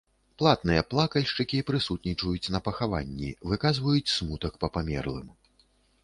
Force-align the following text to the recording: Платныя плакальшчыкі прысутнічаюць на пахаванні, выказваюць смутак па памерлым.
Платныя 0.41 0.83
плакальшчыкі 0.91 1.59
прысутнічаюць 1.67 2.51
на 2.55 2.61
пахаванні, 2.67 3.29
выказваюць 3.51 4.13
смутак 4.15 4.53
па 4.65 4.71
памерлым. 4.79 5.29